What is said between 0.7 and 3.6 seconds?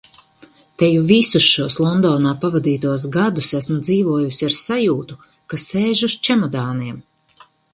Teju visus šos Londonā pavadītos gadus